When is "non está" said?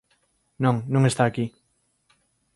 0.93-1.23